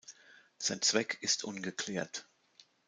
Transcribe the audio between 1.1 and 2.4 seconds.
ist ungeklärt.